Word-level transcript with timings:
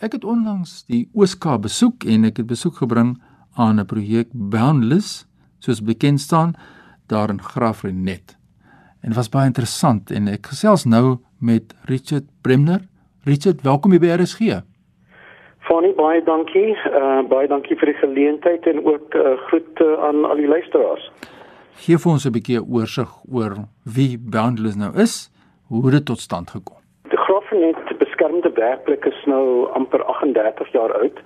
Ek 0.00 0.14
het 0.16 0.22
onlangs 0.24 0.86
die 0.88 1.10
Ooskaap 1.12 1.66
besoek 1.66 2.06
en 2.08 2.22
ek 2.24 2.38
het 2.40 2.46
besoek 2.48 2.78
gebring 2.80 3.18
aan 3.52 3.80
'n 3.80 3.84
projek 3.84 4.28
Boundless, 4.32 5.26
soos 5.58 5.82
bekend 5.84 6.20
staan 6.20 6.54
daar 7.06 7.28
in 7.28 7.42
Graafrenet. 7.42 8.38
En 9.02 9.12
was 9.12 9.28
baie 9.28 9.46
interessant 9.46 10.10
en 10.10 10.28
ek 10.28 10.46
gesels 10.46 10.84
nou 10.84 11.18
met 11.38 11.74
Richard 11.84 12.24
Bremner. 12.40 12.80
Richard, 13.24 13.60
welkom 13.62 13.90
by 13.90 14.06
RSG. 14.06 14.40
Fanny, 15.58 15.92
baie 15.92 16.24
dankie. 16.24 16.72
Uh 16.88 17.28
baie 17.28 17.48
dankie 17.48 17.76
vir 17.76 17.92
die 17.92 18.00
geleentheid 18.00 18.66
en 18.66 18.84
ook 18.84 19.14
uh, 19.14 19.36
groet 19.48 19.80
uh, 19.80 20.04
aan 20.04 20.24
al 20.24 20.36
die 20.36 20.48
luisteraars. 20.48 21.12
Geef 21.74 22.06
ons 22.06 22.24
'n 22.24 22.32
bietjie 22.32 22.64
oorsig 22.64 23.10
oor 23.28 23.68
wie 23.84 24.18
Boundless 24.18 24.76
nou 24.76 24.96
is, 24.96 25.30
hoe 25.68 25.90
dit 25.90 26.04
tot 26.04 26.18
stand 26.18 26.50
gekom. 26.50 26.80
Die 27.10 27.18
Graafrenet 27.18 27.89
beskermde 28.20 28.52
werklik 28.52 29.04
is 29.04 29.24
nou 29.24 29.70
amper 29.72 30.04
38 30.04 30.72
jaar 30.72 30.92
oud. 30.92 31.18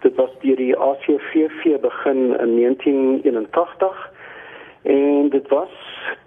Dit 0.00 0.14
was 0.14 0.30
deur 0.40 0.56
die 0.56 0.76
ACVV 0.76 1.80
begin 1.80 2.40
in 2.40 2.56
1981 2.56 4.10
en 4.82 5.28
dit 5.28 5.48
was 5.48 5.74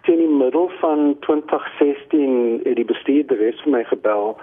teen 0.02 0.18
die 0.18 0.30
middel 0.30 0.70
van 0.80 1.18
2016 1.20 2.62
het 2.64 2.76
die 2.76 2.86
bestuurder 2.86 3.38
res 3.38 3.58
vir 3.64 3.72
my 3.72 3.84
gebel 3.90 4.38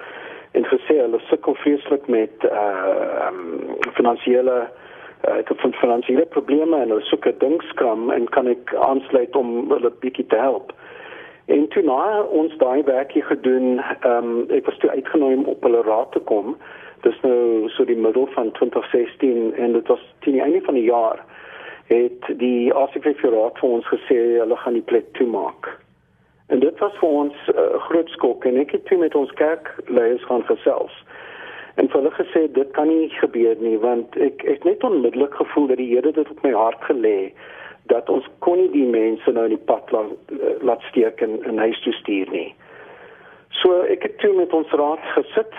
en 0.59 0.67
gesê 0.67 0.99
hulle 0.99 1.23
sukkel 1.31 1.55
vreeslik 1.63 2.11
met 2.11 2.51
uh 2.51 3.31
um, 3.31 3.79
finansiële 3.95 4.59
uh, 4.67 5.39
ek 5.39 5.55
het 5.55 5.61
van 5.63 5.79
finansiële 5.79 6.27
probleme 6.35 6.83
en 6.83 6.91
hulle 6.91 7.07
soek 7.07 7.31
'n 7.31 7.39
dinkskram 7.39 8.11
en 8.11 8.29
kan 8.35 8.51
ek 8.51 8.75
aansluit 8.75 9.37
om 9.37 9.71
hulle 9.71 9.95
bietjie 10.03 10.27
te 10.27 10.37
help. 10.37 10.75
En 11.47 11.69
toe 11.69 11.83
na 11.83 12.23
ons 12.23 12.57
daai 12.57 12.83
werkie 12.83 13.23
gedoen, 13.23 13.81
ehm 14.01 14.31
um, 14.31 14.51
ek 14.51 14.67
was 14.67 14.79
toe 14.79 14.91
uitgenooi 14.91 15.35
om 15.35 15.45
op 15.45 15.63
hulle 15.63 15.83
raad 15.83 16.13
te 16.13 16.19
kom. 16.19 16.57
Dis 17.03 17.21
nou 17.21 17.69
so 17.69 17.85
die 17.85 17.99
middel 17.99 18.27
van 18.35 18.53
2016 18.53 19.55
en 19.55 19.73
dit 19.73 19.87
was 19.87 20.03
teen 20.21 20.39
die 20.39 20.43
einde 20.43 20.61
van 20.61 20.75
die 20.75 20.87
jaar 20.87 21.25
het 21.87 22.29
die 22.39 22.75
ACV 22.75 23.25
raad 23.25 23.59
vir 23.59 23.69
ons 23.69 23.89
gesê 23.91 24.19
hulle 24.39 24.57
gaan 24.57 24.79
die 24.79 24.89
plek 24.93 25.09
toemaak. 25.19 25.73
En 26.47 26.61
dit 26.61 26.79
was 26.79 26.95
vir 27.01 27.09
ons 27.09 27.35
'n 27.49 27.59
uh, 27.59 27.81
groot 27.89 28.09
skok 28.09 28.45
en 28.45 28.57
ek 28.57 28.71
het 28.71 28.85
toe 28.87 28.99
met 28.99 29.15
ons 29.15 29.33
kerkleiers 29.33 30.25
gaan 30.25 30.45
gesels. 30.45 30.95
En 31.75 31.91
hulle 31.91 32.11
gesê 32.11 32.53
dit 32.53 32.71
kan 32.71 32.89
nie 32.89 33.09
gebeur 33.09 33.57
nie 33.59 33.79
want 33.79 34.17
ek 34.17 34.45
ek 34.45 34.63
het 34.63 34.65
net 34.65 34.85
onmiddellik 34.85 35.35
gevoel 35.35 35.67
dat 35.67 35.77
die 35.77 35.91
Here 35.95 36.13
dit 36.13 36.31
op 36.31 36.43
my 36.43 36.53
hart 36.53 36.83
gelê 36.91 37.19
het 37.25 37.35
dat 37.91 38.09
ons 38.09 38.27
kon 38.39 38.59
nie 38.59 38.71
die 38.71 38.87
mense 38.87 39.33
nou 39.33 39.45
in 39.45 39.57
die 39.57 39.67
pad 39.67 39.91
laat, 39.91 40.35
laat 40.61 40.83
steek 40.91 41.21
en 41.21 41.39
in 41.45 41.59
huis 41.59 41.81
toe 41.83 41.93
stuur 41.93 42.31
nie. 42.31 42.55
So 43.63 43.83
ek 43.91 44.03
het 44.03 44.19
toe 44.19 44.33
met 44.37 44.53
ons 44.53 44.71
raad 44.71 45.03
gesit 45.17 45.57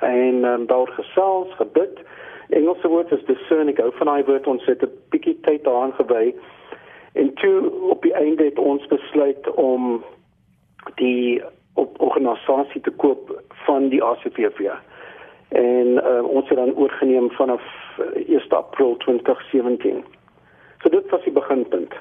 en 0.00 0.44
um, 0.44 0.66
daar 0.66 0.90
gesels, 0.96 1.54
gebid. 1.58 2.02
Engelse 2.50 2.88
woord 2.88 3.12
is 3.12 3.24
discern. 3.24 3.68
Ek 3.68 3.80
hou 3.82 3.90
van 3.98 4.10
daai 4.10 4.24
woord. 4.24 4.46
Ons 4.46 4.64
het 4.64 4.82
'n 4.82 4.92
bietjie 5.10 5.38
tyd 5.46 5.64
daaraan 5.64 5.94
gewy. 5.98 6.34
En 7.12 7.34
toe 7.34 7.70
op 7.90 8.02
die 8.02 8.14
einde 8.14 8.44
het 8.44 8.58
ons 8.58 8.86
besluit 8.86 9.50
om 9.54 10.04
die 10.94 11.42
op 11.74 12.00
organisasie 12.00 12.80
te 12.80 12.90
koop 12.90 13.42
van 13.66 13.88
die 13.88 14.02
ACVV. 14.02 14.70
En 15.48 15.86
uh, 15.86 16.24
ons 16.24 16.48
het 16.48 16.58
dan 16.58 16.74
oorgeneem 16.74 17.30
vanaf 17.30 17.62
1 18.14 18.26
eh, 18.26 18.50
April 18.50 18.96
2017. 18.96 20.04
So 20.82 20.88
dit 20.88 21.10
was 21.10 21.24
die 21.24 21.32
beginpunt. 21.32 21.94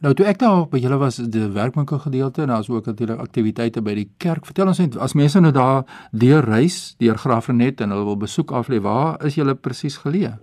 Nou 0.00 0.12
toe 0.14 0.26
ek 0.28 0.38
daar 0.40 0.66
by 0.70 0.78
julle 0.80 0.98
was 1.00 1.16
die 1.34 1.46
werkwinkel 1.54 1.98
gedeelte 2.04 2.44
en 2.44 2.52
daar's 2.52 2.70
ook 2.70 2.86
natuurlik 2.86 3.20
aktiwiteite 3.20 3.82
by 3.82 3.94
die 3.98 4.08
kerk. 4.22 4.46
Vertel 4.48 4.70
ons 4.72 4.80
net 4.80 4.98
as 5.00 5.16
mense 5.18 5.40
nou 5.40 5.52
daar 5.52 5.82
deur 6.12 6.44
reis, 6.46 6.94
deur 7.00 7.18
Graafrenet 7.18 7.80
en 7.80 7.94
hulle 7.94 8.06
wil 8.12 8.20
besoek 8.20 8.52
af 8.52 8.68
lê, 8.68 8.80
waar 8.80 9.18
is 9.26 9.36
julle 9.40 9.56
presies 9.56 9.98
geleë? 10.04 10.36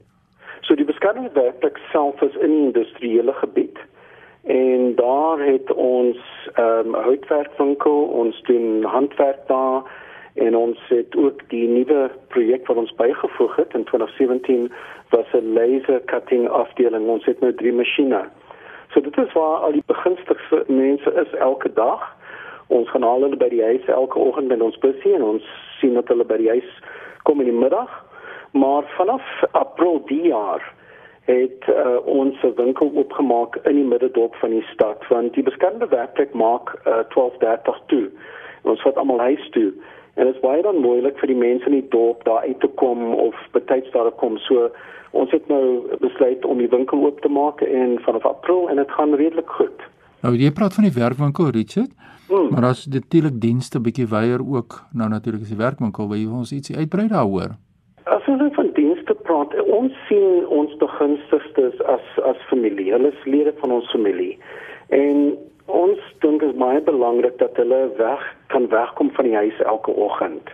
So 0.68 0.76
die 0.76 0.86
beskermde 0.86 1.32
werk 1.34 1.80
self 1.92 2.22
is 2.22 2.36
in 2.42 2.52
die 2.52 2.66
industriële 2.68 3.34
gebied. 3.34 3.80
En 4.48 4.96
daar 4.96 5.40
het 5.40 5.72
ons 5.74 6.18
ehm 6.54 6.94
um, 6.94 6.94
houtwerkwinkel, 6.94 8.04
ons 8.22 8.42
doen 8.48 8.84
handwerk 8.84 9.48
daar 9.48 9.84
en 10.38 10.56
ons 10.56 10.80
het 10.88 11.16
ook 11.16 11.42
die 11.50 11.68
nuwe 11.68 12.10
projek 12.28 12.68
wat 12.68 12.78
ons 12.78 12.96
bygevoeg 12.96 13.56
het 13.56 13.74
in 13.74 13.84
2017 13.84 14.72
was 15.10 15.26
'n 15.34 15.54
laser 15.54 16.02
cutting 16.06 16.50
afdeling. 16.50 17.08
Ons 17.08 17.26
het 17.26 17.40
nou 17.40 17.54
drie 17.54 17.74
masjiene. 17.74 18.22
So 18.92 19.02
dit 19.02 19.18
is 19.18 19.34
waar 19.34 19.58
al 19.58 19.72
die 19.72 19.84
begunstigde 19.86 20.64
mense 20.68 21.14
is 21.14 21.34
elke 21.34 21.74
dag. 21.74 22.16
Ons 22.68 22.90
gaan 22.90 23.04
al 23.04 23.22
hulle 23.22 23.36
by 23.36 23.50
die 23.50 23.64
huis 23.64 23.86
elke 23.86 24.20
oggend 24.20 24.48
met 24.48 24.62
ons 24.62 24.78
busie 24.78 25.14
en 25.16 25.24
ons 25.24 25.44
sien 25.80 25.94
dat 25.94 26.08
hulle 26.08 26.26
by 26.26 26.38
die 26.38 26.50
huis 26.50 26.82
kom 27.24 27.40
in 27.40 27.50
die 27.52 27.60
middag. 27.60 28.06
Maar 28.52 28.84
vanaf 28.98 29.44
April 29.52 30.02
die 30.06 30.28
jaar 30.28 30.74
het 31.28 31.68
uh, 31.68 31.98
ons 32.06 32.44
'n 32.44 32.54
winkel 32.56 32.92
oopgemaak 32.96 33.56
in 33.56 33.76
die 33.76 33.84
middedorp 33.94 34.36
van 34.36 34.50
die 34.50 34.66
stad 34.74 35.08
want 35.08 35.34
die 35.34 35.44
beskermde 35.44 35.88
werkplek 35.88 36.34
maak 36.34 36.76
uh, 36.88 37.04
12:30 37.10 37.86
toe. 37.86 38.10
Ons 38.62 38.82
vat 38.82 38.98
almal 38.98 39.20
huis 39.20 39.50
toe. 39.50 39.74
En 40.18 40.26
dit 40.26 40.36
is 40.36 40.42
baie 40.42 40.62
dan 40.66 40.82
moeilik 40.82 41.18
vir 41.22 41.30
die 41.30 41.38
mense 41.38 41.70
in 41.70 41.76
die 41.78 41.90
dorp 41.94 42.24
daar 42.26 42.46
uit 42.46 42.60
te 42.60 42.70
kom 42.82 43.14
of 43.14 43.36
betyds 43.54 43.92
daar 43.94 44.10
kom. 44.22 44.38
So 44.50 44.72
ons 45.12 45.32
het 45.32 45.46
nou 45.48 45.86
besluit 46.02 46.46
om 46.46 46.58
die 46.58 46.70
winkel 46.72 47.06
oop 47.06 47.22
te 47.22 47.30
maak 47.30 47.62
en 47.62 48.00
vanaf 48.06 48.26
April 48.26 48.66
en 48.70 48.82
dit 48.82 48.92
gaan 48.98 49.14
redelik 49.14 49.50
goed. 49.60 49.86
Nou 50.26 50.34
jy 50.34 50.50
praat 50.52 50.74
van 50.74 50.88
die 50.88 50.96
werkwinkel 50.96 51.52
Richard. 51.54 51.94
Hmm. 52.28 52.50
Maar 52.52 52.72
as 52.74 52.84
dit 52.84 53.04
natuurlik 53.06 53.38
dienste 53.42 53.80
bietjie 53.80 54.08
weier 54.12 54.42
ook 54.42 54.82
nou 54.92 55.10
natuurlik 55.10 55.46
is 55.46 55.54
die 55.54 55.62
werkwinkel 55.62 56.10
wil 56.10 56.20
jy 56.20 56.28
ons 56.28 56.52
ietsie 56.52 56.76
uitbrei 56.76 57.08
daaroor. 57.14 57.54
As 58.10 58.26
ons 58.28 58.42
van 58.56 58.72
dienste 58.74 59.14
praat, 59.28 59.54
ons 59.68 59.94
sien 60.08 60.48
ons 60.50 60.74
begunstigstes 60.82 61.78
as 61.94 62.18
as 62.26 62.42
familie. 62.50 62.90
Hulle 62.96 63.14
is 63.14 63.30
lede 63.30 63.54
van 63.62 63.78
ons 63.78 63.92
familie. 63.94 64.34
En 64.90 65.38
ons 65.68 66.04
dink 66.26 66.42
dit 66.42 66.50
is 66.50 66.60
baie 66.60 66.82
belangrik 66.82 67.38
dat 67.40 67.56
hulle 67.62 67.86
weg 68.02 68.26
kan 68.48 68.70
wegkom 68.70 69.12
van 69.12 69.26
die 69.26 69.36
huis 69.36 69.62
elke 69.62 69.92
oggend. 69.92 70.50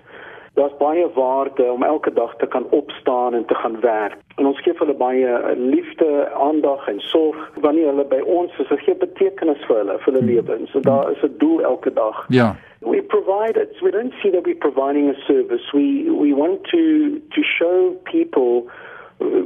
Daar's 0.54 0.78
baie 0.78 1.08
waarde 1.14 1.72
om 1.72 1.84
elke 1.84 2.14
dag 2.14 2.36
te 2.36 2.46
kan 2.46 2.66
opstaan 2.70 3.34
en 3.34 3.46
te 3.46 3.56
gaan 3.56 3.80
werk. 3.80 4.18
En 4.36 4.46
ons 4.46 4.62
gee 4.62 4.74
hulle 4.78 4.94
baie 4.94 5.56
liefde, 5.58 6.30
aandag 6.34 6.88
en 6.88 7.00
sorg 7.00 7.52
wanneer 7.62 7.86
hulle 7.86 8.06
by 8.06 8.20
ons 8.26 8.58
is. 8.58 8.68
Dit 8.68 8.80
gee 8.86 8.96
betekenis 8.96 9.66
vir 9.66 9.78
hulle, 9.81 9.98
vir 9.98 10.14
hulle 10.14 10.22
hmm. 10.26 10.30
lewens. 10.36 10.72
So 10.72 10.80
daar 10.80 11.12
is 11.12 11.24
'n 11.26 11.34
doel 11.38 11.62
elke 11.62 11.94
dag. 11.94 12.26
Ja. 12.30 12.56
We 12.80 13.02
provide 13.02 13.62
it. 13.62 13.80
We 13.80 13.92
don't 13.92 14.14
see 14.22 14.31
that 14.31 14.46
we're 14.46 14.64
providing 14.70 15.10
a 15.10 15.18
service. 15.25 15.66
We 15.72 16.12
we 16.22 16.36
want 16.36 16.64
to 16.64 16.84
to 17.30 17.42
show 17.42 17.98
people 18.04 18.70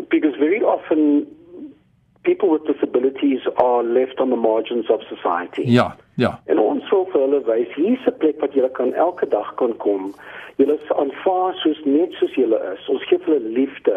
because 0.10 0.36
very 0.38 0.62
often 0.62 1.28
people 2.30 2.50
with 2.50 2.66
disabilities 2.74 3.42
are 3.56 3.84
left 3.84 4.20
on 4.20 4.30
the 4.30 4.42
margins 4.50 4.90
of 4.90 5.00
society. 5.16 5.64
Ja, 5.80 5.96
ja. 6.14 6.40
En 6.46 6.60
ons 6.60 6.90
wil 6.90 7.06
vir 7.12 7.22
hulle 7.24 7.40
wys 7.48 7.72
hier's 7.80 8.04
'n 8.12 8.18
plek 8.24 8.42
wat 8.44 8.54
jy 8.58 8.70
kan 8.80 8.92
elke 8.94 9.28
dag 9.38 9.54
kan 9.62 9.74
kom. 9.86 10.14
Jy 10.60 10.66
is 10.74 10.92
aanvaar 11.02 11.54
soos 11.64 11.82
net 11.86 12.12
soos 12.20 12.36
jy 12.36 12.48
is. 12.74 12.90
Ons 12.94 13.06
gee 13.08 13.20
hulle 13.26 13.40
liefde 13.60 13.96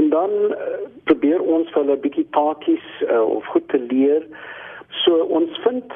en 0.00 0.10
dan 0.16 0.34
uh, 0.50 0.80
probeer 1.10 1.40
ons 1.56 1.70
vir 1.70 1.82
hulle 1.82 1.96
'n 1.96 2.04
bietjie 2.06 2.26
paartjies 2.38 2.88
uh, 3.06 3.22
of 3.36 3.44
goed 3.54 3.68
te 3.68 3.80
leer. 3.92 4.26
So 5.04 5.22
ons 5.38 5.62
vind 5.66 5.92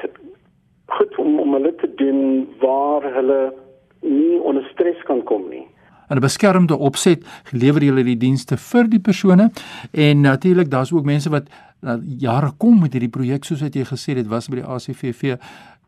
goed 0.97 1.17
om 1.17 1.39
om 1.39 1.53
hulle 1.59 1.75
te 1.83 1.91
doen 1.95 2.47
waar 2.63 3.03
hulle 3.19 3.41
nie 3.99 4.39
onder 4.39 4.65
stres 4.71 5.03
kan 5.03 5.23
kom 5.23 5.49
nie 5.49 5.67
in 6.13 6.19
'n 6.19 6.21
beskermde 6.21 6.77
opset 6.77 7.25
gelewer 7.43 7.83
julle 7.83 8.03
die 8.03 8.17
dienste 8.17 8.57
vir 8.57 8.89
die 8.89 8.99
persone 8.99 9.51
en 9.91 10.21
natuurlik 10.21 10.69
daar's 10.69 10.91
ook 10.93 11.05
mense 11.05 11.29
wat 11.29 11.49
jare 12.19 12.51
kom 12.57 12.81
met 12.81 12.93
hierdie 12.93 13.11
projek 13.11 13.43
soos 13.43 13.61
wat 13.61 13.75
jy 13.75 13.83
gesê 13.83 14.17
het 14.17 14.27
was 14.27 14.49
by 14.49 14.61
die 14.61 14.67
ACVV. 14.67 15.37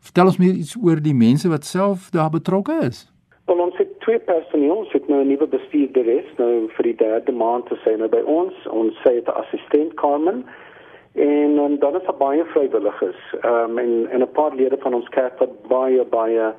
Vertel 0.06 0.32
ons 0.32 0.38
meer 0.38 0.54
iets 0.54 0.76
oor 0.78 1.02
die 1.02 1.16
mense 1.18 1.50
wat 1.50 1.66
self 1.66 2.10
daar 2.12 2.30
betrokke 2.30 2.78
is. 2.86 3.06
Wel 3.46 3.62
ons 3.62 3.78
het 3.78 4.00
twee 4.02 4.20
personeel, 4.20 4.76
ons 4.76 4.92
het 4.94 5.08
nou 5.08 5.22
'n 5.24 5.28
nuwe 5.28 5.48
bestuurder 5.48 6.08
is 6.08 6.30
nou 6.38 6.70
vir 6.76 6.84
die 6.84 6.96
derde 6.96 7.32
maand 7.32 7.66
te 7.68 7.78
sê 7.86 7.98
nou 7.98 8.10
by 8.10 8.22
ons, 8.26 8.54
ons 8.68 8.94
sê 9.04 9.14
dit 9.22 9.30
assistent 9.30 9.94
Carmen 9.94 10.46
en 11.16 11.58
um, 11.58 11.80
dan 11.80 11.96
is 11.96 12.06
daar 12.06 12.18
baie 12.18 12.44
vrywilligers. 12.46 13.36
Ehm 13.42 13.70
um, 13.70 13.78
en 13.78 14.08
en 14.10 14.22
'n 14.22 14.32
paar 14.32 14.56
lede 14.56 14.78
van 14.80 14.94
ons 14.94 15.10
kerk 15.10 15.40
wat 15.40 15.68
baie 15.68 16.06
baie 16.06 16.54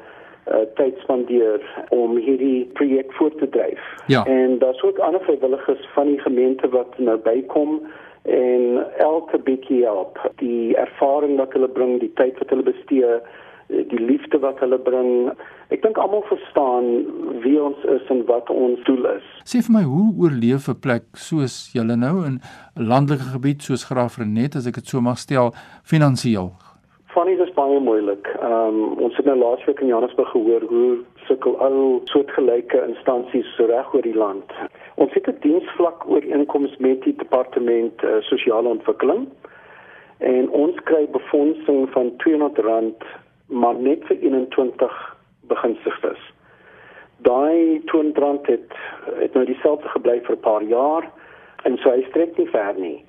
uh, 0.47 0.65
tyd 0.75 0.99
spandeer 0.99 1.87
om 1.89 2.17
hierdie 2.17 2.65
projek 2.73 3.13
voort 3.13 3.39
te 3.39 3.49
dryf. 3.49 3.83
Ja. 4.07 4.25
En 4.25 4.59
daar's 4.59 4.83
ook 4.83 4.99
ander 4.99 5.21
vrywilligers 5.21 5.89
van 5.95 6.07
die 6.07 6.21
gemeente 6.21 6.69
wat 6.69 6.99
nou 6.99 7.19
bykom 7.19 7.83
en 8.27 8.85
elke 8.99 9.39
bietjie 9.39 9.85
help. 9.85 10.19
Die 10.43 10.77
ervaring 10.77 11.37
wat 11.39 11.53
hulle 11.53 11.69
bring, 11.69 11.99
die 12.01 12.13
tyd 12.19 12.39
wat 12.43 12.51
hulle 12.51 12.67
bestee, 12.67 13.19
die 13.69 14.01
liefde 14.01 14.39
wat 14.43 14.59
hulle 14.63 14.79
bring. 14.79 15.31
Ek 15.75 15.83
dink 15.83 15.99
almal 15.99 16.23
verstaan 16.29 17.07
wie 17.43 17.57
ons 17.63 17.79
is 17.97 18.13
en 18.13 18.23
wat 18.29 18.51
ons 18.51 18.83
doel 18.87 19.09
is. 19.17 19.27
Sê 19.47 19.63
vir 19.67 19.75
my, 19.79 19.83
hoe 19.87 20.07
oorleef 20.27 20.69
'n 20.69 20.79
plek 20.83 21.07
soos 21.15 21.71
julle 21.75 21.97
nou 21.97 22.25
in 22.27 22.39
'n 22.77 22.87
landelike 22.93 23.33
gebied 23.35 23.63
soos 23.63 23.87
Graafrenet 23.87 24.57
as 24.57 24.67
ek 24.67 24.75
dit 24.75 24.87
so 24.87 25.01
mag 25.01 25.19
stel, 25.19 25.53
finansiëel? 25.83 26.53
Funny 27.15 27.37
dis 27.37 27.55
baie 27.55 27.81
moeilik. 27.81 28.27
Ehm 28.43 28.75
um, 28.75 28.99
ons 29.05 29.17
het 29.17 29.27
nou 29.27 29.39
laasweek 29.39 29.81
in 29.81 29.89
Johannesburg 29.89 30.31
gehoor 30.31 30.63
hoe 30.69 30.99
sukkel 31.27 31.59
al 31.59 32.01
soortgelyke 32.05 32.81
instansies 32.89 33.57
reg 33.71 33.95
oor 33.95 34.03
die 34.03 34.17
land. 34.17 34.53
Ons 34.95 35.13
het 35.15 35.29
'n 35.29 35.39
diensvlak 35.41 36.07
ooreenkoms 36.09 36.77
met 36.77 37.03
die 37.03 37.15
departement 37.17 38.03
uh, 38.03 38.17
sosiale 38.21 38.69
ontwikkeling 38.69 39.29
en 40.19 40.51
ons 40.51 40.77
kry 40.85 41.07
befondsing 41.11 41.91
van 41.91 42.13
R200 42.17 43.05
maar 43.47 43.75
net 43.75 44.05
vir 44.05 44.17
21 44.21 45.17
beginsigtes. 45.41 46.23
Daai 47.17 47.81
R200 47.81 48.47
het 48.47 48.73
het 49.21 49.35
nou 49.35 49.45
dieselfde 49.45 49.89
gebly 49.89 50.21
vir 50.23 50.37
'n 50.37 50.41
paar 50.41 50.63
jaar 50.63 51.11
en 51.63 51.79
so 51.79 51.91
hy 51.91 52.03
strek 52.09 52.37
nie 52.37 52.49
ver 52.49 52.75
nie 52.77 53.05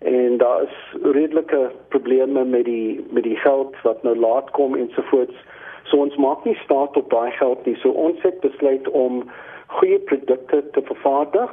en 0.00 0.36
daar 0.36 0.62
is 0.62 0.76
redelike 1.02 1.70
probleme 1.88 2.44
met 2.44 2.64
die 2.64 3.06
met 3.10 3.22
die 3.22 3.36
geld 3.36 3.76
wat 3.82 4.02
nou 4.02 4.16
laat 4.16 4.50
kom 4.50 4.76
ensovoorts. 4.76 5.36
So 5.84 5.96
ons 5.96 6.16
maak 6.16 6.44
nie 6.44 6.56
staat 6.64 6.96
op 6.96 7.10
daai 7.10 7.30
geld 7.30 7.64
nie. 7.66 7.76
So 7.76 7.90
ons 7.90 8.22
het 8.22 8.40
besluit 8.40 8.88
om 8.88 9.24
goeie 9.66 9.98
produkte 9.98 10.64
te 10.72 10.82
vervaardig. 10.82 11.50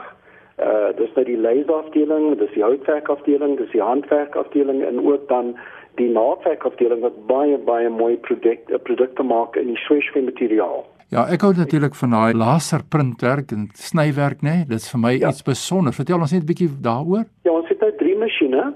Uh 0.58 0.94
dis 0.98 1.12
nou 1.16 1.26
die 1.26 1.38
laserafdeling, 1.38 2.38
dis 2.40 2.54
die 2.56 2.64
houtwerkafdeling, 2.64 3.58
dis 3.58 3.72
die 3.76 3.84
handwerkafdeling 3.84 4.84
en 4.84 5.04
ook 5.06 5.28
dan 5.28 5.58
die 6.00 6.10
naaldwerkafdeling 6.10 7.02
wat 7.02 7.18
baie 7.28 7.58
baie 7.58 7.90
mooi 7.90 8.16
produkte 8.18 8.80
produkte 8.80 9.24
maak 9.24 9.56
in 9.56 9.74
die 9.74 9.82
sweshwe 9.86 10.22
materiaal. 10.22 10.86
Ja, 11.08 11.24
ek 11.32 11.46
hou 11.46 11.54
natuurlik 11.56 11.96
van 11.96 12.12
daai 12.12 12.34
laserprintwerk 12.36 13.54
en 13.56 13.70
snywerk, 13.80 14.42
né? 14.44 14.58
Nee? 14.58 14.66
Dit 14.74 14.84
is 14.84 14.90
vir 14.92 15.00
my 15.00 15.14
ja. 15.16 15.30
iets 15.30 15.46
besonder. 15.48 15.96
Vertel 15.96 16.20
ons 16.20 16.34
net 16.36 16.44
'n 16.44 16.50
bietjie 16.50 16.68
daaroor. 16.84 17.24
Ja, 17.48 17.52
ons 17.52 17.70
het 17.70 17.77
masjiene 18.18 18.74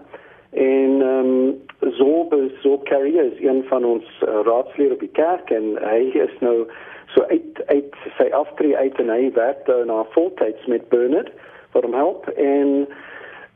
en 0.51 1.01
ehm 1.01 1.27
um, 1.27 1.59
Zob 1.97 2.35
Zob 2.61 2.83
Carrier 2.85 3.23
is 3.23 3.39
een 3.41 3.63
van 3.67 3.85
ons 3.85 4.05
uh, 4.21 4.39
raadslede 4.45 4.93
op 4.93 4.99
die 4.99 5.15
kerk 5.17 5.49
en 5.49 5.77
hy 5.81 6.11
is 6.13 6.33
nou 6.39 6.67
so 7.13 7.23
uit 7.23 7.61
uit 7.65 7.95
sy 8.17 8.27
aftree 8.31 8.77
uit 8.77 8.99
en 8.99 9.09
hy 9.09 9.31
werk 9.33 9.65
daar 9.65 9.85
na 9.85 10.03
voltyds 10.13 10.65
met 10.65 10.89
Bernard 10.89 11.31
vir 11.73 11.88
hom 11.88 11.95
help 11.97 12.27
en 12.35 12.85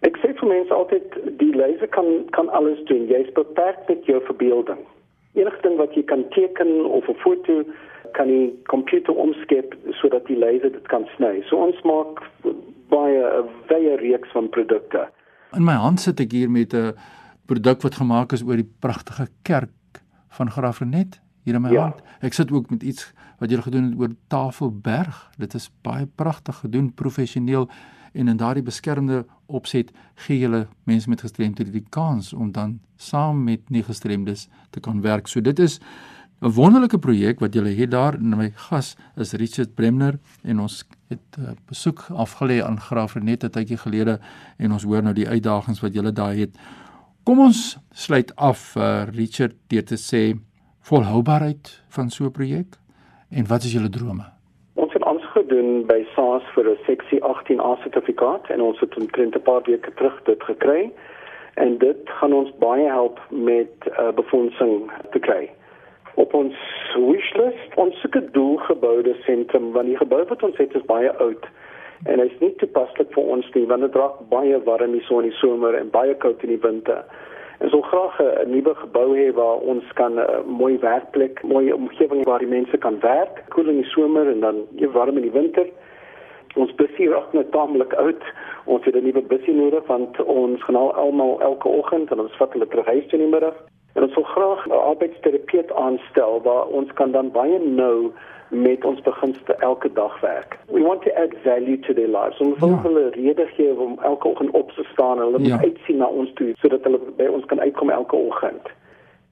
ek 0.07 0.17
sê 0.21 0.33
vir 0.39 0.49
mense 0.49 0.73
altyd 0.73 1.17
die 1.41 1.53
laser 1.55 1.87
kan 1.87 2.09
kan 2.37 2.49
alles 2.49 2.81
doen. 2.89 3.07
Jy 3.09 3.25
is 3.25 3.33
beperk 3.37 3.87
met 3.87 4.05
jou 4.09 4.21
verbeelding. 4.27 4.81
Enige 5.35 5.61
ding 5.67 5.77
wat 5.81 5.95
jy 5.97 6.03
kan 6.11 6.27
teken 6.35 6.85
of 6.85 7.09
'n 7.09 7.19
foto 7.23 7.63
kan 8.17 8.27
die 8.27 8.53
komputer 8.71 9.15
omskep 9.15 9.75
sodat 10.01 10.25
die 10.27 10.37
laser 10.39 10.71
dit 10.71 10.87
kan 10.87 11.07
sny. 11.15 11.41
So 11.49 11.57
ons 11.57 11.81
maak 11.81 12.23
baie 12.89 13.21
'n 13.21 13.49
baie 13.67 13.95
reeks 13.95 14.31
van 14.31 14.49
produkte. 14.49 15.07
In 15.53 15.63
my 15.63 15.73
hand 15.73 16.01
sit 16.01 16.19
ek 16.19 16.31
hier 16.31 16.49
met 16.49 16.73
'n 16.73 16.93
produk 17.45 17.81
wat 17.81 17.95
gemaak 17.95 18.31
is 18.33 18.43
oor 18.43 18.55
die 18.55 18.71
pragtige 18.79 19.29
kerk 19.41 20.01
van 20.29 20.51
Graafrenet 20.51 21.19
hier 21.43 21.55
in 21.55 21.61
my 21.61 21.71
ja. 21.71 21.81
hand. 21.81 22.01
Ek 22.21 22.33
sit 22.33 22.51
ook 22.51 22.69
met 22.69 22.83
iets 22.83 23.13
wat 23.39 23.51
jy 23.51 23.61
gedoen 23.61 23.91
het 23.91 23.99
oor 23.99 24.15
Tafelberg. 24.27 25.31
Dit 25.37 25.53
is 25.53 25.69
baie 25.81 26.05
pragtig 26.05 26.55
gedoen, 26.55 26.93
professioneel 26.93 27.69
en 28.13 28.27
in 28.27 28.37
daardie 28.37 28.63
beskermde 28.63 29.25
opset 29.45 29.91
gee 30.25 30.39
julle 30.39 30.67
mense 30.83 31.09
met 31.09 31.21
gestremdhede 31.21 31.71
die 31.71 31.85
kans 31.89 32.33
om 32.33 32.51
dan 32.51 32.79
saam 32.95 33.43
met 33.43 33.69
nie 33.69 33.83
gestremdes 33.83 34.47
te 34.69 34.79
kan 34.79 35.01
werk. 35.01 35.27
So 35.27 35.41
dit 35.41 35.59
is 35.59 35.79
'n 36.41 36.51
wonderlike 36.51 36.99
projek 36.99 37.39
wat 37.39 37.53
julle 37.53 37.71
het 37.71 37.91
daar 37.91 38.13
en 38.13 38.37
my 38.37 38.51
gas 38.55 38.97
is 39.15 39.33
Richard 39.33 39.75
Bremner 39.75 40.19
en 40.43 40.59
ons 40.59 40.83
het 41.07 41.37
uh, 41.39 41.55
besoek 41.67 41.99
afgelê 42.11 42.59
aan 42.63 42.79
Graafrenet 42.79 43.43
'n 43.43 43.49
tydjie 43.49 43.77
gelede 43.77 44.19
en 44.57 44.71
ons 44.71 44.83
hoor 44.83 45.03
nou 45.03 45.13
die 45.13 45.29
uitdagings 45.29 45.79
wat 45.79 45.93
julle 45.93 46.11
daar 46.11 46.35
het. 46.35 46.51
Kom 47.23 47.39
ons 47.39 47.77
sluit 47.91 48.35
af 48.35 48.75
uh, 48.75 49.03
Richard 49.15 49.55
deur 49.67 49.83
te 49.83 49.95
sê 49.95 50.35
volhoubaarheid 50.81 51.81
van 51.89 52.09
so 52.09 52.25
'n 52.25 52.31
projek 52.31 52.75
en 53.29 53.47
wat 53.47 53.63
is 53.63 53.71
julle 53.71 53.89
drome? 53.89 54.25
Ons 54.73 54.93
het 54.93 55.05
ons 55.05 55.23
gedoen 55.31 55.87
by 55.87 56.03
SARS 56.15 56.43
vir 56.53 56.65
'n 56.67 56.77
seksie 56.85 57.23
18A 57.23 57.79
sertifikaat 57.81 58.49
en 58.49 58.61
ons 58.61 58.79
het 58.79 58.97
omtrent 58.97 59.35
'n 59.35 59.41
paar 59.41 59.61
weke 59.63 59.91
terug 59.95 60.23
dit 60.23 60.43
gekry 60.43 60.91
en 61.53 61.77
dit 61.77 61.99
gaan 62.19 62.33
ons 62.33 62.51
baie 62.59 62.87
help 62.87 63.19
met 63.29 63.71
uh, 63.87 64.11
befondsing 64.11 64.91
te 65.11 65.19
kry 65.19 65.49
op 66.15 66.33
ons 66.33 66.55
wishlist 66.95 67.75
ons 67.75 68.01
soek 68.01 68.15
'n 68.15 68.29
doelgeboude 68.31 69.15
sentrum 69.25 69.71
want 69.71 69.87
die 69.87 69.97
gebou 69.97 70.23
wat 70.27 70.43
ons 70.43 70.57
het 70.57 70.75
is 70.75 70.85
baie 70.85 71.11
oud 71.17 71.45
en 72.03 72.19
hy's 72.19 72.39
nie 72.39 72.53
toepaslik 72.61 73.13
vir 73.15 73.23
ons 73.35 73.47
nie 73.55 73.65
want 73.71 73.81
dit 73.81 73.95
raak 73.95 74.19
baie 74.29 74.59
warm 74.67 74.93
hier 74.93 75.05
so 75.07 75.19
in 75.19 75.29
die 75.29 75.39
somer 75.39 75.77
en 75.79 75.89
baie 75.89 76.15
koud 76.15 76.43
in 76.43 76.49
die 76.49 76.63
winter. 76.67 77.03
En 77.59 77.69
so 77.69 77.81
graag 77.81 78.19
'n 78.19 78.51
nuwe 78.51 78.75
gebou 78.75 79.15
hê 79.15 79.31
waar 79.33 79.57
ons 79.71 79.83
kan 79.93 80.13
'n 80.13 80.19
uh, 80.19 80.43
mooi 80.45 80.77
werkplek, 80.79 81.43
mooi 81.43 81.71
omgewing 81.71 82.23
waar 82.25 82.39
die 82.39 82.53
mense 82.57 82.77
kan 82.77 82.99
werk, 82.99 83.43
koel 83.49 83.69
in 83.69 83.81
die 83.81 83.91
somer 83.95 84.27
en 84.27 84.39
dan 84.39 84.55
jy 84.75 84.89
warm 84.91 85.17
in 85.17 85.27
die 85.29 85.39
winter. 85.39 85.67
Ons 86.55 86.75
busie 86.75 87.09
raak 87.09 87.33
net 87.33 87.51
tamelik 87.51 87.93
oud. 87.93 88.23
Ons 88.65 88.85
het 88.85 88.95
'n 88.95 89.03
nuwe 89.03 89.21
busie 89.21 89.53
nodig 89.53 89.87
want 89.87 90.23
ons 90.23 90.63
gaan 90.63 90.75
almal 90.75 91.41
elke 91.41 91.67
oggend 91.67 92.11
en 92.11 92.19
ons 92.19 92.37
vat 92.37 92.53
hulle 92.53 92.67
terug 92.67 92.85
huis 92.85 93.07
toe 93.07 93.19
in 93.19 93.25
die 93.25 93.33
middag. 93.33 93.55
En 93.95 94.03
ons 94.03 94.15
wil 94.15 94.23
graag 94.23 94.67
'n 94.67 94.71
arbeidsterapeut 94.71 95.73
aanstel 95.73 96.41
waar 96.41 96.65
ons 96.67 96.93
kan 96.93 97.11
dan 97.11 97.31
baie 97.31 97.59
nou 97.59 98.11
met 98.49 98.85
ons 98.85 99.01
beginste 99.01 99.53
elke 99.53 99.89
dag 99.93 100.19
werk. 100.19 100.57
We 100.67 100.81
want 100.81 101.01
to 101.01 101.11
add 101.11 101.33
value 101.43 101.79
to 101.79 101.93
their 101.93 102.07
lives. 102.07 102.39
Ons 102.39 102.59
wil 102.59 102.69
ja. 102.69 102.81
hulle 102.81 103.09
rede 103.09 103.45
gee 103.45 103.79
om 103.79 103.99
elke 104.01 104.27
oggend 104.27 104.51
op 104.51 104.71
te 104.71 104.83
staan 104.91 105.17
en 105.17 105.23
hulle 105.23 105.43
ja. 105.43 105.55
moet 105.55 105.63
uitsien 105.63 105.97
na 105.97 106.05
ons 106.05 106.33
toe 106.33 106.53
sodat 106.55 106.83
hulle 106.83 106.99
by 107.17 107.25
ons 107.25 107.45
kan 107.45 107.59
uitkom 107.59 107.89
elke 107.89 108.15
oggend. 108.15 108.67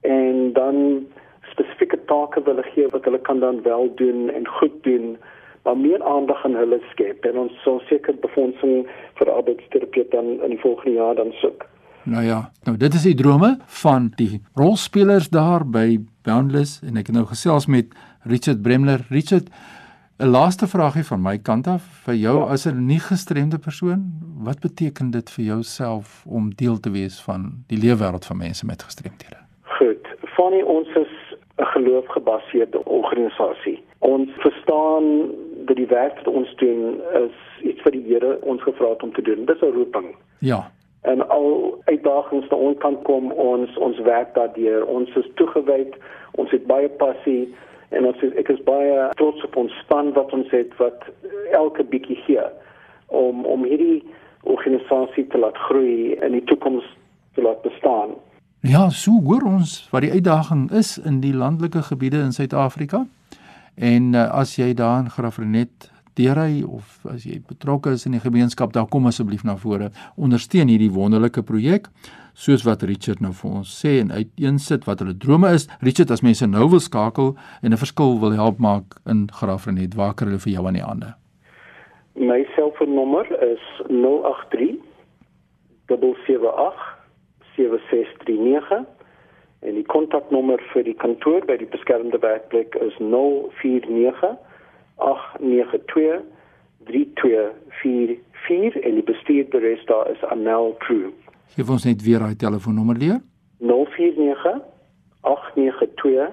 En 0.00 0.52
dan 0.52 1.06
spesifieke 1.40 2.04
take 2.04 2.42
wil 2.42 2.54
hulle 2.54 2.68
gee 2.74 2.88
wat 2.88 3.04
hulle 3.04 3.20
kan 3.20 3.38
dan 3.40 3.62
wel 3.62 3.94
doen 3.94 4.30
en 4.30 4.48
goed 4.48 4.82
doen 4.82 5.18
maar 5.64 5.76
meer 5.76 6.02
aandag 6.02 6.44
aan 6.44 6.54
hulle 6.54 6.80
skep 6.90 7.24
en 7.24 7.38
ons 7.38 7.62
sal 7.62 7.80
seker 7.88 8.16
befondsing 8.20 8.84
vir 9.18 9.30
arbeidsterapeute 9.32 10.10
dan 10.16 10.26
in 10.42 10.52
die 10.52 10.60
volgende 10.60 10.98
jaar 10.98 11.14
dan 11.14 11.32
soek. 11.40 11.64
Nou 12.04 12.24
ja, 12.24 12.50
nou 12.64 12.76
dit 12.76 12.94
is 12.94 13.02
die 13.02 13.16
drome 13.16 13.54
van 13.80 14.10
die 14.18 14.42
rolspelers 14.60 15.30
daar 15.32 15.62
by 15.64 16.02
Boundless 16.26 16.82
en 16.84 16.98
ek 17.00 17.08
het 17.08 17.16
nou 17.16 17.24
gesels 17.30 17.64
met 17.66 17.94
Richard 18.28 18.60
Bremler. 18.62 19.06
Richard, 19.08 19.48
'n 20.20 20.28
laaste 20.28 20.66
vraagie 20.68 21.04
van 21.04 21.22
my 21.22 21.38
kant 21.38 21.66
af 21.66 21.82
vir 22.04 22.14
jou 22.14 22.36
ja. 22.38 22.52
as 22.52 22.66
'n 22.66 22.86
nie 22.86 23.00
gestremde 23.00 23.58
persoon, 23.58 24.04
wat 24.36 24.60
beteken 24.60 25.10
dit 25.10 25.30
vir 25.30 25.44
jouself 25.44 26.24
om 26.28 26.54
deel 26.54 26.80
te 26.80 26.90
wees 26.90 27.20
van 27.20 27.64
die 27.66 27.78
leefwêreld 27.78 28.24
van 28.24 28.36
mense 28.36 28.66
met 28.66 28.82
gestremthede? 28.82 29.40
Goed, 29.62 30.04
Fanny, 30.36 30.60
ons 30.60 30.88
is 30.88 31.12
'n 31.56 31.64
geloofgebaseerde 31.64 32.84
organisasie. 32.84 33.82
Ons 33.98 34.30
verstaan 34.36 35.04
dat 35.66 35.76
die 35.76 35.86
werk 35.86 36.16
wat 36.16 36.34
ons 36.34 36.54
doen 36.56 37.00
is 37.14 37.36
iets 37.62 37.82
wat 37.82 37.92
die 37.92 38.04
Here 38.06 38.38
ons 38.42 38.62
gevra 38.62 38.88
het 38.88 39.02
om 39.02 39.12
te 39.12 39.22
doen. 39.22 39.44
Dis 39.44 39.60
'n 39.60 39.72
roeping. 39.72 40.16
Ja 40.38 40.70
en 41.04 41.28
al 41.28 41.78
uitdagings 41.84 42.48
wat 42.48 42.58
ons 42.58 42.78
kan 42.80 42.96
kom 43.02 43.32
ons 43.32 43.76
ons 43.76 44.00
werk 44.08 44.34
daardeur. 44.34 44.86
Ons 44.88 45.12
is 45.20 45.28
toegewyd 45.40 45.96
ons 46.40 46.50
het 46.50 46.66
baie 46.66 46.88
passie 47.00 47.54
en 47.94 48.08
ons 48.08 48.22
is, 48.26 48.32
ek 48.40 48.48
is 48.54 48.62
baie 48.66 49.08
trots 49.20 49.44
op 49.44 49.56
ons 49.60 49.74
span 49.84 50.12
wat 50.16 50.32
ons 50.32 50.48
het 50.54 50.72
wat 50.80 51.04
elke 51.52 51.84
bietjie 51.92 52.16
gee 52.24 52.46
om 53.12 53.44
om 53.44 53.66
hierdie 53.68 54.00
organisasie 54.48 55.26
te 55.32 55.40
laat 55.40 55.58
groei 55.68 56.16
en 56.24 56.36
die 56.36 56.44
toekoms 56.48 56.86
te 57.36 57.44
laat 57.44 57.60
bestaan. 57.62 58.16
Ja 58.64 58.88
so 58.88 59.20
hoor 59.28 59.44
ons 59.44 59.82
wat 59.92 60.06
die 60.06 60.14
uitdaging 60.16 60.70
is 60.72 60.96
in 60.98 61.20
die 61.20 61.34
landelike 61.36 61.84
gebiede 61.92 62.24
in 62.24 62.32
Suid-Afrika. 62.32 63.04
En 63.74 64.14
uh, 64.14 64.28
as 64.30 64.56
jy 64.56 64.72
daar 64.74 65.02
in 65.02 65.10
Graafrenet 65.10 65.90
deurry 66.14 66.62
of 66.62 67.00
as 67.10 67.24
jy 67.26 67.40
betrokke 67.48 67.94
is 67.94 68.06
in 68.06 68.16
die 68.16 68.22
gemeenskap, 68.22 68.72
dan 68.72 68.88
kom 68.88 69.06
asseblief 69.06 69.44
na 69.44 69.56
vore. 69.56 69.90
Ondersteun 70.16 70.68
hierdie 70.68 70.92
wonderlike 70.94 71.42
projek 71.42 71.88
soos 72.34 72.64
wat 72.66 72.82
Richard 72.82 73.20
nou 73.22 73.32
vir 73.32 73.50
ons 73.60 73.74
sê 73.82 73.98
en 74.02 74.10
uiteensit 74.10 74.86
wat 74.88 75.02
hulle 75.02 75.14
drome 75.14 75.52
is. 75.54 75.68
Richard, 75.86 76.10
as 76.10 76.24
mense 76.26 76.46
nou 76.46 76.68
wil 76.70 76.82
skakel 76.82 77.34
en 77.62 77.72
'n 77.72 77.82
verskil 77.84 78.18
wil 78.20 78.32
help 78.32 78.58
maak 78.58 78.98
in 79.06 79.28
Graafrenet, 79.30 79.94
waar 79.94 80.14
kan 80.14 80.28
hulle 80.28 80.40
vir 80.40 80.52
jou 80.52 80.66
aan 80.66 80.74
die 80.74 80.82
hande? 80.82 81.14
My 82.16 82.46
selfoonnommer 82.56 83.26
is 83.42 83.62
083 83.88 84.78
778 85.86 86.94
7639 87.56 88.84
en 89.60 89.74
die 89.74 89.86
kontaknommer 89.86 90.60
vir 90.72 90.84
die 90.84 90.96
kantoor 91.00 91.44
by 91.48 91.56
die 91.56 91.70
beskermde 91.70 92.18
werkplek 92.20 92.74
is 92.74 92.96
049 92.98 94.36
892 94.96 96.22
3244 96.84 98.80
en 98.82 98.94
die 98.94 99.02
bestuurder 99.02 99.62
is 99.64 99.84
daar 99.84 100.10
is 100.10 100.24
Anel 100.24 100.74
Crew. 100.78 101.10
Geef 101.54 101.70
ons 101.70 101.84
net 101.84 102.02
weer 102.02 102.18
daai 102.18 102.36
telefoonnommer 102.36 102.96
leer. 102.96 103.20
049 103.58 104.60
892 105.20 106.30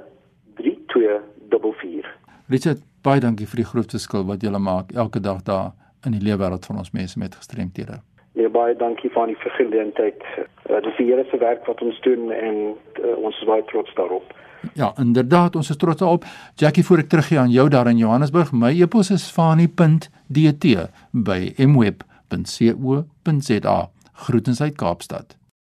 3244. 0.55 2.07
Richard, 2.47 2.81
baie 3.01 3.19
dankie 3.23 3.47
vir 3.47 3.61
die 3.63 3.69
groot 3.69 3.91
verskil 3.95 4.25
wat 4.27 4.41
julle 4.43 4.59
maak 4.59 4.91
elke 4.91 5.19
dag 5.19 5.43
daar 5.47 5.71
in 6.05 6.11
die 6.17 6.23
leefwêreld 6.25 6.65
van 6.65 6.77
ons 6.81 6.91
mense 6.91 7.19
met 7.19 7.35
gestremthede. 7.35 8.01
Nee, 8.33 8.49
baie 8.49 8.75
dankie 8.75 9.09
vir 9.13 9.27
die 9.31 9.37
geleentheid. 9.57 10.23
Uh, 10.37 10.79
dit 10.79 10.91
is 10.91 10.97
die 10.97 11.07
Here 11.11 11.25
se 11.29 11.37
werk 11.37 11.65
wat 11.67 11.81
ons 11.81 11.99
doen 12.01 12.31
en 12.31 12.55
uh, 13.03 13.17
ons 13.17 13.37
is 13.37 13.47
baie 13.47 13.63
trots 13.71 13.93
daarop. 13.99 14.33
Ja, 14.73 14.93
inderdaad, 14.97 15.55
ons 15.55 15.69
is 15.69 15.77
trots 15.77 15.97
daarop. 15.97 16.25
Jackie, 16.55 16.85
voor 16.85 16.97
ek 17.03 17.09
teruggee 17.09 17.39
aan 17.39 17.51
jou 17.51 17.69
daar 17.69 17.87
in 17.89 17.97
Johannesburg, 17.97 18.51
my 18.51 18.81
e-pos 18.81 19.09
is 19.11 19.29
fani.dt 19.33 20.65
by 21.11 21.53
mweb.co.za. 21.57 22.99
Groetens 24.13 24.61
uit 24.61 24.75
Kaapstad. 24.75 25.40